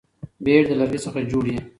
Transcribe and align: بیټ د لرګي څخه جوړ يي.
بیټ 0.43 0.63
د 0.69 0.71
لرګي 0.79 0.99
څخه 1.05 1.19
جوړ 1.31 1.43
يي. 1.51 1.57